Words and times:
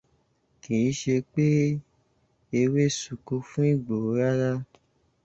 Kìí 0.61 0.89
ṣe 0.99 1.15
pé 1.31 1.43
ewé 2.59 2.83
sunko 2.99 3.35
fún 3.49 3.65
Ìgbòho 3.73 4.09
rárá. 4.19 4.51